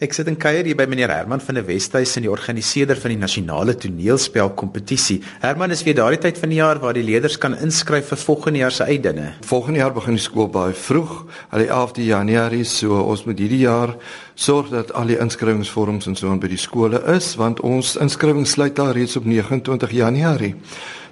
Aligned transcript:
Ek 0.00 0.14
sit 0.16 0.30
in 0.30 0.36
kuier 0.40 0.64
hier 0.64 0.78
by 0.80 0.86
meneer 0.88 1.10
Herman 1.12 1.42
van 1.44 1.58
der 1.58 1.66
Westhuizen, 1.66 2.24
die 2.24 2.30
organiseerder 2.32 2.96
van 2.96 3.12
die 3.12 3.18
nasionale 3.20 3.74
toneelspel 3.76 4.54
kompetisie. 4.56 5.18
Herman 5.42 5.74
is 5.74 5.82
weer 5.84 5.98
daardie 5.98 6.22
tyd 6.22 6.38
van 6.40 6.48
die 6.48 6.56
jaar 6.56 6.78
waar 6.80 6.94
die 6.96 7.02
leerders 7.04 7.34
kan 7.36 7.52
inskryf 7.52 8.06
vir 8.08 8.20
volgende 8.22 8.62
jaar 8.62 8.72
se 8.72 8.86
uitdinge. 8.88 9.26
Volgende 9.44 9.82
jaar 9.82 9.92
begin 9.92 10.16
die 10.16 10.22
skool 10.24 10.46
baie 10.48 10.72
vroeg, 10.72 11.10
al 11.52 11.60
die 11.60 11.68
11de 11.68 12.06
Januarie, 12.06 12.62
so 12.64 12.96
ons 13.02 13.26
moet 13.28 13.42
hierdie 13.44 13.58
jaar 13.66 13.92
sorg 14.40 14.70
dat 14.72 14.94
al 14.96 15.12
die 15.12 15.18
inskrywingsvorms 15.20 16.08
en 16.08 16.16
so 16.16 16.32
aan 16.32 16.40
by 16.40 16.48
die 16.48 16.62
skole 16.62 17.02
is, 17.12 17.34
want 17.36 17.60
ons 17.60 17.98
inskrywing 18.00 18.48
sluit 18.48 18.80
al 18.80 18.94
reeds 18.96 19.18
op 19.20 19.28
29 19.28 19.92
Januarie, 19.98 20.54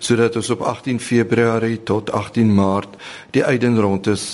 sodat 0.01 0.39
ons 0.41 0.49
op 0.57 0.65
18 0.65 0.97
Februarie 0.97 1.83
tot 1.85 2.09
18 2.09 2.57
Maart 2.57 2.97
die 3.37 3.45
uitdenrondes 3.45 4.25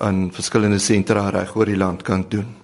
aan 0.00 0.30
verskillende 0.32 0.80
sentra 0.80 1.26
reg 1.36 1.52
oor 1.60 1.68
die 1.68 1.76
land 1.76 2.08
kan 2.08 2.24
doen. 2.32 2.56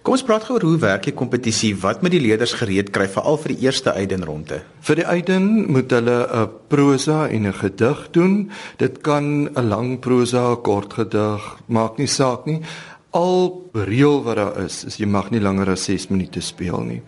Kom 0.00 0.14
ons 0.16 0.22
praat 0.24 0.46
gou 0.48 0.54
oor 0.56 0.64
hoe 0.64 0.78
werk 0.80 1.02
die 1.04 1.12
kompetisie? 1.12 1.74
Wat 1.76 1.98
moet 2.00 2.14
die 2.14 2.22
leerders 2.24 2.54
gereed 2.56 2.88
kry 2.94 3.04
veral 3.12 3.36
vir 3.42 3.52
die 3.52 3.66
eerste 3.66 3.92
uitdenronde? 3.92 4.62
Vir 4.80 4.96
die 4.96 5.04
uitden 5.04 5.48
moet 5.74 5.92
hulle 5.92 6.24
'n 6.24 6.48
prosa 6.72 7.28
en 7.28 7.46
'n 7.46 7.52
gedig 7.52 8.08
doen. 8.16 8.50
Dit 8.78 9.02
kan 9.02 9.50
'n 9.52 9.68
lang 9.68 10.00
prosa, 10.00 10.52
'n 10.52 10.62
kort 10.62 10.94
gedig, 10.94 11.42
maak 11.68 11.98
nie 11.98 12.06
saak 12.06 12.46
nie. 12.46 12.62
Al 13.10 13.70
reël 13.72 14.20
wat 14.22 14.36
daar 14.38 14.58
is, 14.62 14.84
is 14.86 15.00
jy 15.00 15.06
mag 15.10 15.32
nie 15.34 15.40
langer 15.42 15.72
as 15.72 15.88
6 15.88 16.12
minute 16.12 16.38
speel 16.46 16.84
nie. 16.86 17.00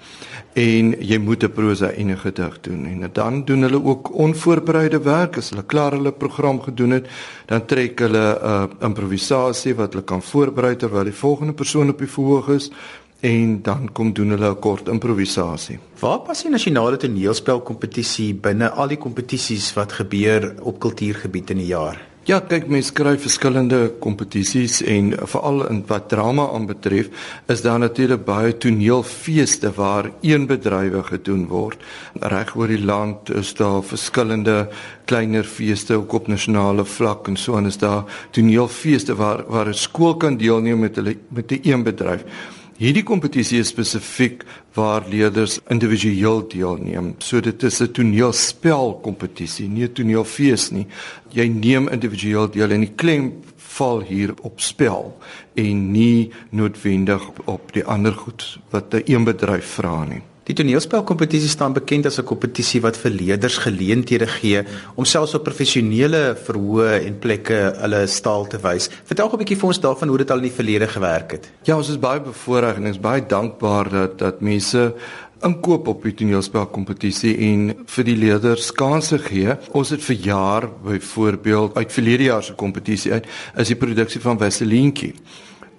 En 0.59 0.97
jy 0.99 1.19
moet 1.19 1.45
'n 1.45 1.53
prosa 1.53 1.91
en 1.91 2.11
'n 2.11 2.19
gedig 2.19 2.61
doen. 2.61 2.87
En 2.87 3.11
dan 3.13 3.45
doen 3.45 3.63
hulle 3.63 3.85
ook 3.85 4.11
onvoorbereide 4.15 5.01
werk. 5.03 5.37
As 5.37 5.51
hulle 5.51 5.63
klaar 5.63 5.93
hulle 5.93 6.13
program 6.13 6.61
gedoen 6.61 6.91
het, 6.91 7.07
dan 7.47 7.67
trek 7.67 7.99
hulle 7.99 8.39
'n 8.41 8.45
uh, 8.45 8.65
improvisasie 8.81 9.75
wat 9.75 9.93
hulle 9.93 10.05
kan 10.05 10.23
voorberei 10.23 10.77
terwyl 10.77 11.05
die 11.05 11.13
volgende 11.13 11.53
persoon 11.53 11.89
op 11.89 11.99
die 11.99 12.11
verhoog 12.11 12.49
is 12.49 12.71
en 13.21 13.63
dan 13.63 13.93
kom 13.93 14.13
doen 14.13 14.31
hulle 14.31 14.51
'n 14.51 14.59
kort 14.59 14.89
improvisasie. 14.89 15.79
Waar 16.01 16.21
pas 16.21 16.43
die 16.43 16.51
nasionale 16.51 16.97
toneelspelkompetisie 16.97 18.35
binne 18.35 18.71
al 18.71 18.89
die 18.89 18.99
kompetisies 18.99 19.75
wat 19.75 19.93
gebeur 19.93 20.55
op 20.61 20.79
kultuurgebied 20.79 21.51
in 21.51 21.57
die 21.57 21.67
jaar? 21.67 22.12
Ja, 22.23 22.37
kyk 22.39 22.69
mense 22.71 22.93
kry 22.95 23.17
verskillende 23.19 23.79
kompetisies 23.99 24.77
en 24.87 25.09
veral 25.27 25.65
in 25.67 25.81
wat 25.89 26.05
drama 26.13 26.45
aanbetref, 26.55 27.09
is 27.51 27.65
daar 27.65 27.81
natuurlik 27.83 28.23
baie 28.23 28.53
toneelfeeste 28.63 29.73
waar 29.75 30.07
een 30.23 30.47
bedrywe 30.47 31.03
gedoen 31.09 31.49
word. 31.51 31.83
Reg 32.23 32.55
oor 32.55 32.71
die 32.71 32.79
land 32.79 33.33
is 33.35 33.51
daar 33.59 33.83
verskillende 33.83 34.69
kleiner 35.11 35.43
feeste 35.43 35.99
ook 35.99 36.15
op 36.21 36.31
nasionale 36.31 36.87
vlak 36.87 37.27
en 37.27 37.37
so 37.37 37.59
en 37.59 37.67
is 37.67 37.83
daar 37.83 38.07
toneelfeeste 38.31 39.19
waar 39.19 39.43
waar 39.51 39.75
'n 39.75 39.75
skool 39.75 40.15
kan 40.15 40.39
deelneem 40.39 40.79
met 40.79 40.97
hulle 40.97 41.17
met 41.29 41.51
'n 41.51 41.61
een 41.63 41.83
bedryf. 41.83 42.23
Hierdie 42.81 43.05
kompetisie 43.05 43.61
is 43.61 43.69
spesifiek 43.69 44.43
waar 44.75 45.05
leerders 45.09 45.59
individueel 45.71 46.41
deelneem. 46.49 47.15
So 47.19 47.41
dit 47.41 47.63
is 47.63 47.81
'n 47.81 47.93
toneelspel 47.93 49.01
kompetisie, 49.03 49.69
nie 49.69 49.85
'n 49.85 49.93
toneelfees 49.93 50.71
nie. 50.71 50.87
Jy 51.31 51.49
neem 51.49 51.89
individueel 51.89 52.51
deel 52.51 52.71
en 52.71 52.81
die 52.81 52.95
klem 52.97 53.33
val 53.57 54.01
hier 54.01 54.35
op 54.43 54.61
spel 54.61 55.19
en 55.55 55.93
nie 55.93 56.31
noodwendig 56.51 57.23
op 57.45 57.73
die 57.73 57.85
ander 57.85 58.13
goed 58.13 58.59
wat 58.71 58.95
'n 58.95 59.03
een 59.07 59.25
bedryf 59.25 59.65
vra 59.65 60.05
nie. 60.05 60.23
Die 60.43 60.57
toneelspelkompetisie 60.59 61.47
staan 61.49 61.75
bekend 61.77 62.07
as 62.07 62.19
'n 62.19 62.27
kompetisie 62.27 62.81
wat 62.83 62.97
vir 62.97 63.13
leerders 63.13 63.59
geleenthede 63.63 64.27
gee 64.27 64.65
om 64.97 65.05
selfs 65.05 65.35
op 65.35 65.45
professionele 65.45 66.35
verhoë 66.35 67.07
en 67.07 67.19
plekke 67.19 67.59
hulle 67.79 68.07
staal 68.07 68.47
te 68.47 68.59
wys. 68.59 68.91
Vertel 69.05 69.29
gou 69.29 69.37
'n 69.37 69.45
bietjie 69.45 69.57
vir 69.57 69.69
ons 69.69 69.81
daarvan 69.81 70.09
hoe 70.09 70.19
dit 70.19 70.31
al 70.31 70.39
in 70.39 70.51
die 70.51 70.59
verlede 70.59 70.89
gewerk 70.89 71.31
het. 71.31 71.51
Ja, 71.63 71.77
ons 71.77 71.91
is 71.91 71.99
baie 71.99 72.21
bevoorreg 72.21 72.77
en 72.77 72.87
ons 72.87 72.97
is 72.97 73.01
baie 73.01 73.27
dankbaar 73.27 73.91
dat 73.91 74.19
dat 74.19 74.41
mense 74.41 74.95
inkoop 75.43 75.87
op 75.89 76.03
die 76.03 76.15
toneelspelkompetisie 76.15 77.39
en 77.39 77.75
vir 77.87 78.05
die 78.05 78.17
leerders 78.17 78.73
kansse 78.73 79.19
gee. 79.19 79.57
Ons 79.73 79.91
het 79.91 80.03
vir 80.03 80.17
jaar 80.17 80.69
byvoorbeeld 80.85 81.77
uit 81.77 81.93
verlede 81.93 82.25
jaar 82.25 82.43
se 82.43 82.55
kompetisie 82.55 83.13
uit 83.13 83.27
is 83.57 83.69
die 83.69 83.77
produksie 83.77 84.21
van 84.21 84.39
Vaselientjie 84.39 85.15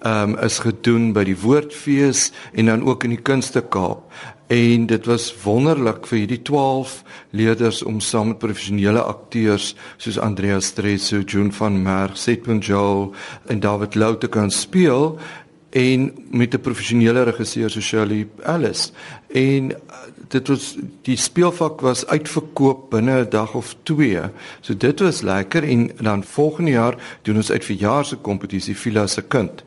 ehm 0.04 0.34
um, 0.34 0.38
is 0.44 0.58
gedoen 0.60 1.12
by 1.16 1.22
die 1.24 1.36
Woordfees 1.40 2.26
en 2.52 2.68
dan 2.68 2.82
ook 2.84 3.06
in 3.06 3.14
die 3.14 3.22
Kunste 3.24 3.62
Kaap 3.62 4.12
en 4.46 4.86
dit 4.86 5.06
was 5.06 5.30
wonderlik 5.42 6.06
vir 6.06 6.18
hierdie 6.18 6.42
12 6.42 6.98
leerders 7.30 7.82
om 7.82 8.00
saam 8.00 8.32
met 8.32 8.42
professionele 8.42 9.00
akteurs 9.00 9.72
soos 9.96 10.18
Andreas 10.20 10.66
Stresso, 10.72 11.20
June 11.20 11.52
van 11.52 11.80
Merg, 11.82 12.18
Setpunt 12.18 12.66
Joel 12.66 13.14
en 13.48 13.60
David 13.60 13.94
Lou 13.94 14.12
te 14.20 14.28
kan 14.28 14.50
speel 14.50 15.18
en 15.70 16.12
met 16.30 16.54
'n 16.54 16.60
professionele 16.60 17.22
regisseur 17.22 17.70
so 17.70 17.80
Shirley 17.80 18.28
Ellis 18.42 18.92
en 19.28 19.70
uh, 19.70 19.76
dit 20.28 20.48
was 20.48 20.76
die 21.02 21.16
speelvak 21.16 21.80
was 21.80 22.06
uitverkoop 22.06 22.90
binne 22.90 23.24
'n 23.24 23.30
dag 23.30 23.54
of 23.54 23.76
2. 23.82 24.20
So 24.60 24.76
dit 24.76 25.00
was 25.00 25.20
lekker 25.20 25.64
en 25.64 25.90
dan 26.00 26.24
volgende 26.24 26.70
jaar 26.70 27.18
doen 27.22 27.36
ons 27.36 27.50
uit 27.50 27.64
verjaar 27.64 28.04
se 28.04 28.16
kompetisie 28.16 28.76
Villa 28.76 29.06
se 29.06 29.22
kind 29.22 29.64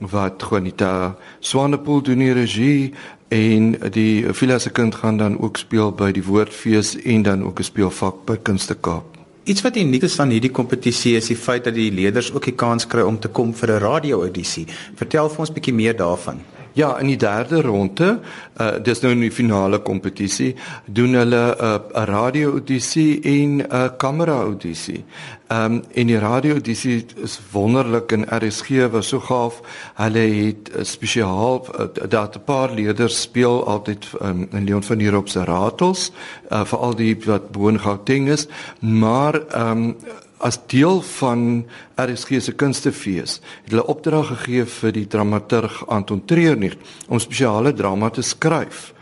wat 0.00 0.42
Juanita 0.50 1.16
Swanepoel 1.40 2.02
doen 2.02 2.18
die 2.18 2.32
regie 2.32 2.94
en 3.28 3.74
die 3.92 4.24
Villa 4.32 4.58
se 4.58 4.70
kind 4.70 4.94
gaan 4.94 5.18
dan 5.18 5.38
ook 5.40 5.56
speel 5.56 5.92
by 5.92 6.12
die 6.12 6.24
Woordfees 6.24 6.96
en 7.02 7.22
dan 7.22 7.44
ook 7.44 7.58
'n 7.58 7.64
speelvak 7.64 8.24
by 8.24 8.36
Kunste 8.42 8.74
Kaap. 8.74 9.16
Iets 9.44 9.62
wat 9.62 9.76
uniek 9.76 10.02
is 10.02 10.20
aan 10.20 10.30
hierdie 10.30 10.50
kompetisie 10.50 11.16
is 11.16 11.26
die 11.26 11.36
feit 11.36 11.64
dat 11.64 11.74
die 11.74 11.92
leerders 11.92 12.32
ook 12.32 12.44
die 12.44 12.54
kans 12.54 12.86
kry 12.86 13.00
om 13.00 13.18
te 13.18 13.28
kom 13.28 13.54
vir 13.54 13.70
'n 13.70 13.80
radio-audisie. 13.80 14.66
Vertel 14.94 15.28
vir 15.28 15.38
ons 15.38 15.50
'n 15.50 15.54
bietjie 15.54 15.74
meer 15.74 15.96
daarvan. 15.96 16.40
Ja, 16.78 16.92
in 17.02 17.08
die 17.10 17.18
derde 17.18 17.58
ronde, 17.66 18.20
uh 18.62 18.76
dis 18.86 19.00
nou 19.02 19.10
in 19.10 19.24
die 19.24 19.32
finale 19.34 19.80
kompetisie, 19.82 20.52
doen 20.86 21.16
hulle 21.18 21.40
'n 21.50 21.64
uh, 21.66 22.02
'n 22.02 22.06
radio 22.06 22.52
audisie 22.52 23.18
en 23.22 23.56
'n 23.56 23.66
uh, 23.66 23.88
kamera 23.98 24.36
audisie. 24.46 25.04
Ehm 25.48 25.72
um, 25.72 25.82
en 25.94 26.06
die 26.06 26.18
radio 26.18 26.52
audisie 26.52 27.06
is 27.24 27.40
wonderlik 27.52 28.12
en 28.12 28.26
RSG 28.30 28.86
was 28.92 29.08
so 29.08 29.18
gaaf. 29.20 29.60
Hulle 29.94 30.18
het 30.18 30.70
uh, 30.70 30.84
spesiaal 30.84 31.66
uh, 31.66 32.08
dat 32.08 32.36
'n 32.36 32.44
paar 32.44 32.70
leerders 32.70 33.20
speel 33.20 33.66
altyd 33.66 34.06
um, 34.22 34.48
in 34.52 34.64
Leon 34.64 34.82
van 34.82 35.06
Hoop 35.08 35.28
se 35.28 35.44
ratels, 35.44 36.12
uh, 36.50 36.64
veral 36.64 36.94
die 36.94 37.16
wat 37.24 37.50
boon 37.50 37.80
Gauteng 37.80 38.28
is, 38.28 38.46
maar 38.80 39.34
ehm 39.34 39.70
um, 39.70 39.96
as 40.38 40.58
deel 40.66 41.00
van 41.18 41.64
RSG 41.98 42.40
se 42.42 42.52
kunstefees 42.52 43.38
het 43.64 43.72
hulle 43.72 43.86
opdrag 43.90 44.30
gegee 44.34 44.66
vir 44.78 44.94
die 44.94 45.06
dramaturg 45.06 45.82
Anton 45.88 46.24
Treurnig 46.24 46.76
om 47.08 47.20
spesiale 47.20 47.72
drama 47.74 48.10
te 48.10 48.22
skryf. 48.22 48.92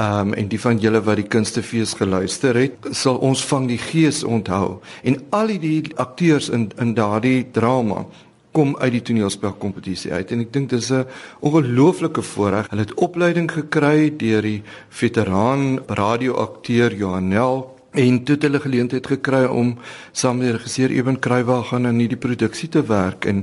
Ehm 0.00 0.32
um, 0.32 0.34
en 0.34 0.48
die 0.48 0.60
van 0.60 0.78
julle 0.80 1.02
wat 1.04 1.20
die 1.20 1.28
kunstefees 1.28 1.94
geluister 1.94 2.56
het, 2.56 2.86
sal 2.90 3.18
ons 3.20 3.44
van 3.44 3.66
die 3.68 3.78
gees 3.78 4.22
onthou. 4.24 4.80
En 5.02 5.20
al 5.30 5.52
die 5.60 5.92
akteurs 5.96 6.48
in 6.48 6.70
in 6.80 6.94
daardie 6.94 7.50
drama 7.52 8.06
kom 8.52 8.76
uit 8.78 8.92
die 8.92 9.02
toneelspelkompetisie 9.02 10.12
uit 10.12 10.32
en 10.32 10.40
ek 10.44 10.52
dink 10.52 10.70
dis 10.70 10.90
'n 10.92 11.06
ongelooflike 11.40 12.22
voorreg. 12.22 12.68
Hulle 12.70 12.82
het 12.82 12.94
opleiding 12.94 13.50
gekry 13.52 14.16
deur 14.16 14.42
die 14.42 14.62
veteraan 14.88 15.80
radioakteur 15.86 16.94
Johanel 16.94 17.81
en 17.92 18.22
toe 18.24 18.34
het 18.36 18.44
hulle 18.46 18.60
geleentheid 18.60 19.06
gekry 19.06 19.42
om 19.44 19.74
saam 20.16 20.38
met 20.40 20.54
regisseur 20.56 20.90
Eben 20.90 21.18
Kruiwagen 21.20 21.86
aan 21.86 21.98
hierdie 22.00 22.20
produksie 22.20 22.68
te 22.72 22.80
werk 22.88 23.26
en 23.28 23.42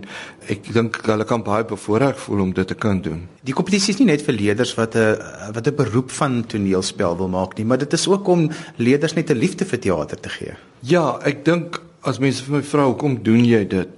ek 0.49 0.71
dink 0.73 0.97
hulle 1.05 1.27
kan 1.29 1.43
baie 1.45 1.67
bevoorreg 1.69 2.17
voel 2.23 2.41
om 2.47 2.53
dit 2.57 2.67
te 2.67 2.77
kan 2.77 3.01
doen. 3.05 3.27
Die 3.45 3.53
kompetisie 3.53 3.93
is 3.93 3.99
nie 4.01 4.09
net 4.09 4.23
vir 4.25 4.33
leerders 4.33 4.73
wat 4.79 4.95
'n 4.95 5.17
wat 5.53 5.67
'n 5.67 5.75
beroep 5.75 6.11
van 6.11 6.43
toneelspel 6.45 7.17
wil 7.17 7.29
maak 7.29 7.57
nie, 7.57 7.65
maar 7.65 7.77
dit 7.77 7.93
is 7.93 8.07
ook 8.07 8.27
om 8.27 8.49
leerders 8.77 9.13
net 9.13 9.29
'n 9.29 9.37
liefde 9.37 9.65
vir 9.65 9.79
teater 9.79 10.19
te 10.19 10.29
gee. 10.29 10.53
Ja, 10.79 11.19
ek 11.23 11.45
dink 11.45 11.81
as 12.01 12.19
mense 12.19 12.43
vir 12.43 12.55
my 12.55 12.63
vra 12.63 12.85
hoekom 12.85 13.23
doen 13.23 13.45
jy 13.45 13.67
dit? 13.67 13.89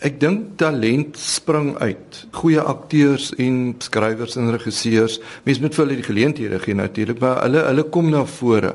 Ek 0.00 0.20
dink 0.20 0.56
talent 0.56 1.16
spring 1.16 1.76
uit. 1.78 2.26
Goeie 2.32 2.60
akteurs 2.60 3.34
en 3.36 3.74
skrywers 3.78 4.36
en 4.36 4.50
regisseurs, 4.50 5.20
mense 5.44 5.60
moet 5.60 5.74
vir 5.74 5.84
hulle 5.84 5.96
die 5.96 6.08
geleenthede 6.08 6.58
gee 6.58 6.74
natuurlik, 6.74 7.20
maar 7.20 7.42
hulle 7.42 7.64
hulle 7.64 7.82
kom 7.82 8.10
na 8.10 8.24
vore. 8.24 8.74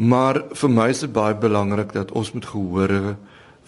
Maar 0.00 0.38
vir 0.56 0.70
my 0.72 0.86
is 0.88 1.02
dit 1.04 1.12
baie 1.12 1.34
belangrik 1.36 1.92
dat 1.92 2.12
ons 2.16 2.32
moet 2.32 2.46
gehoor 2.48 2.94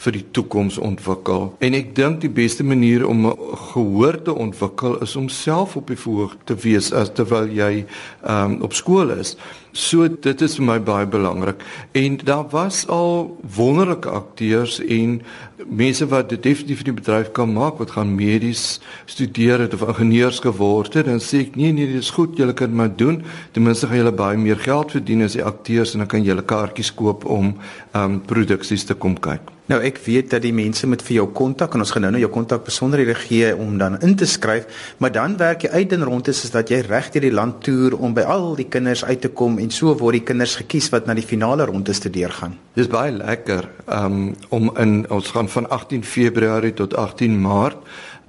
vir 0.02 0.17
die 0.17 0.25
toekoms 0.34 0.79
ontwikkel. 0.81 1.50
En 1.61 1.76
ek 1.76 1.93
dink 1.94 2.23
die 2.25 2.32
beste 2.32 2.64
manier 2.64 3.05
om 3.06 3.26
gehoor 3.73 4.17
te 4.25 4.32
ontwikkel 4.34 4.96
is 5.05 5.12
om 5.19 5.29
self 5.29 5.76
op 5.76 5.93
die 5.93 5.99
verhoog 5.99 6.38
te 6.49 6.56
wees 6.64 6.88
as 6.96 7.12
terwyl 7.12 7.52
jy 7.52 7.84
um, 8.25 8.56
op 8.64 8.73
skool 8.75 9.12
is. 9.14 9.37
So 9.72 10.04
dit 10.04 10.42
is 10.44 10.58
vir 10.58 10.66
my 10.69 10.74
baie 10.84 11.06
belangrik. 11.08 11.62
En 11.96 12.19
daar 12.20 12.44
was 12.52 12.84
al 12.92 13.38
wonderlike 13.56 14.08
akteurs 14.08 14.80
en 14.84 15.22
mense 15.66 16.06
wat 16.06 16.28
dit 16.28 16.42
definitief 16.42 16.82
in 16.82 16.90
die 16.90 16.98
bedryf 16.98 17.30
kan 17.32 17.52
maak 17.52 17.78
wat 17.80 17.94
gaan 17.96 18.12
medies 18.14 18.80
studeer 19.08 19.64
het 19.64 19.74
of 19.74 19.86
ingenieurs 19.86 20.42
geword 20.44 20.92
het. 20.94 21.08
Dan 21.08 21.24
sê 21.24 21.46
ek 21.46 21.56
nee 21.56 21.72
nee, 21.72 21.88
dit 21.88 22.04
is 22.04 22.12
goed, 22.12 22.36
julle 22.36 22.52
kan 22.52 22.74
maar 22.74 22.92
doen. 22.96 23.22
Ten 23.56 23.64
minste 23.64 23.88
gaan 23.88 24.02
julle 24.02 24.12
baie 24.12 24.36
meer 24.36 24.60
geld 24.60 24.92
verdien 24.92 25.24
as 25.24 25.38
die 25.40 25.44
akteurs 25.44 25.96
en 25.96 26.04
dan 26.04 26.12
kan 26.12 26.28
julle 26.28 26.44
kaartjies 26.44 26.92
koop 26.92 27.24
om 27.24 27.54
um, 27.96 28.20
produksies 28.28 28.84
te 28.84 28.94
kom 28.94 29.16
kyk. 29.16 29.48
Nou 29.70 29.78
ek 29.86 30.00
weet 30.04 30.32
dat 30.34 30.42
die 30.42 30.52
mense 30.52 30.88
met 30.90 31.00
vir 31.06 31.20
jou 31.20 31.28
kontak 31.32 31.72
en 31.72 31.84
ons 31.84 31.92
gaan 31.94 32.02
nou 32.04 32.10
nou 32.12 32.20
jou 32.20 32.30
kontak 32.34 32.64
besonderhede 32.66 33.14
gee 33.14 33.52
om 33.54 33.76
dan 33.78 33.94
in 34.02 34.16
te 34.19 34.26
skryf, 34.26 34.66
maar 34.98 35.12
dan 35.14 35.36
werk 35.40 35.62
jy 35.64 35.70
uit 35.70 35.94
en 35.96 36.02
rond 36.04 36.28
is, 36.28 36.42
is 36.44 36.52
dat 36.52 36.69
jy 36.69 36.80
reg 36.88 37.12
deur 37.14 37.24
die 37.24 37.32
land 37.32 37.62
toer 37.64 37.94
om 37.94 38.12
by 38.16 38.26
al 38.26 38.56
die 38.58 38.66
kinders 38.66 39.04
uit 39.06 39.22
te 39.22 39.30
kom 39.30 39.60
en 39.62 39.70
so 39.70 39.94
word 39.99 40.19
die 40.19 40.26
kinders 40.26 40.56
gekies 40.61 40.91
wat 40.93 41.06
na 41.06 41.14
die 41.14 41.26
finale 41.26 41.67
ronde 41.69 41.94
te 41.94 42.11
deurgaan. 42.11 42.56
Dis 42.75 42.91
baie 42.91 43.12
lekker 43.14 43.69
um, 43.87 44.35
om 44.50 44.70
in 44.82 45.03
ons 45.11 45.31
gaan 45.35 45.49
van 45.49 45.69
18 45.70 46.05
Februarie 46.05 46.75
tot 46.75 46.97
18 46.99 47.38
Maart 47.41 47.79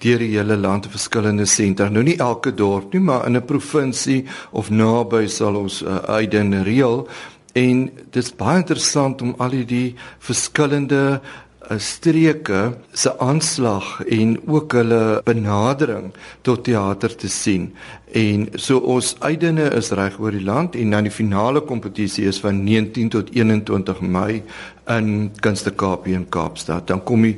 deur 0.03 0.19
die 0.19 0.33
hele 0.35 0.57
land 0.57 0.85
'n 0.85 0.91
verskillende 0.91 1.45
sentre. 1.45 1.89
Nou 1.89 2.03
nie 2.03 2.17
elke 2.17 2.51
dorp 2.51 2.93
nie, 2.93 3.01
maar 3.01 3.25
in 3.27 3.37
'n 3.37 3.45
provinsie 3.45 4.25
of 4.51 4.69
naby 4.69 5.27
sal 5.27 5.55
ons 5.55 5.81
uh, 5.81 5.97
uit 5.97 6.33
'n 6.33 6.63
reël 6.63 7.07
en 7.53 7.91
dit 8.11 8.23
is 8.23 8.35
baie 8.35 8.57
interessant 8.57 9.21
om 9.21 9.35
al 9.37 9.49
die 9.49 9.95
verskillende 10.19 11.21
uh, 11.21 11.43
streke 11.77 12.73
se 12.93 13.11
aanslag 13.19 14.01
en 14.05 14.35
ook 14.47 14.73
hulle 14.77 15.21
benadering 15.25 16.11
tot 16.41 16.63
teater 16.63 17.15
te 17.15 17.29
sien. 17.29 17.71
En 18.11 18.47
so 18.55 18.77
ons 18.77 19.15
uitdene 19.19 19.69
is 19.77 19.91
reg 19.95 20.19
oor 20.19 20.35
die 20.35 20.43
land 20.43 20.75
en 20.75 20.93
dan 20.93 21.07
die 21.07 21.13
finale 21.13 21.63
kompetisie 21.65 22.27
is 22.29 22.41
van 22.43 22.63
19 22.63 23.09
tot 23.09 23.31
21 23.33 24.01
Mei 24.01 24.43
in 24.91 25.31
Kunste 25.41 25.71
Kaap 25.71 26.07
in 26.07 26.27
Kaapstad. 26.29 26.87
Dan 26.87 27.03
kom 27.03 27.25
die 27.25 27.37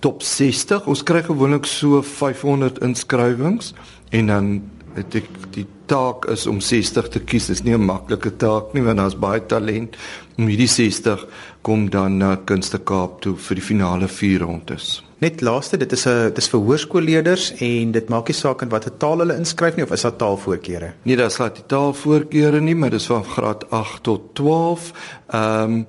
top 0.00 0.22
60. 0.22 0.86
Ons 0.86 1.02
kry 1.02 1.22
gewoonlik 1.26 1.66
so 1.66 2.02
500 2.02 2.80
inskrywings 2.86 3.74
en 4.10 4.32
dan 4.32 4.50
het 4.96 5.14
ek 5.20 5.28
die 5.54 5.66
taak 5.86 6.26
is 6.32 6.46
om 6.50 6.60
60 6.60 7.08
te 7.08 7.20
kies. 7.20 7.46
Dit 7.46 7.58
is 7.58 7.64
nie 7.64 7.74
'n 7.74 7.84
maklike 7.84 8.36
taak 8.36 8.74
nie 8.74 8.82
want 8.82 8.98
daar's 8.98 9.18
baie 9.18 9.40
talent. 9.46 9.96
Om 10.38 10.46
hierdie 10.46 10.68
60 10.68 11.26
kom 11.62 11.90
dan 11.90 12.18
na 12.18 12.36
Kunste 12.36 12.78
Kaap 12.78 13.20
toe 13.20 13.36
vir 13.36 13.54
die 13.54 13.64
finale 13.64 14.08
4 14.08 14.40
rondes. 14.40 15.02
Net 15.18 15.40
laaste, 15.40 15.76
dit 15.76 15.92
is 15.92 16.06
'n 16.06 16.32
dis 16.34 16.48
vir 16.48 16.60
hoërskoolleerders 16.60 17.52
en 17.60 17.92
dit 17.92 18.08
maak 18.08 18.28
nie 18.28 18.34
saak 18.34 18.62
in 18.62 18.68
watter 18.68 18.96
taal 18.96 19.18
hulle 19.18 19.36
inskryf 19.36 19.76
nie 19.76 19.84
of 19.84 19.92
is 19.92 20.02
daar 20.02 20.16
taalvoorkeure? 20.16 20.92
Nee, 21.02 21.16
daar's 21.16 21.36
glad 21.36 21.54
nie 21.54 21.64
taalvoorkeure 21.66 22.60
nie, 22.60 22.74
maar 22.74 22.90
dis 22.90 23.06
van 23.06 23.24
graad 23.24 23.70
8 23.70 24.02
tot 24.02 24.34
12. 24.34 24.92
Ehm 25.32 25.72
um, 25.72 25.86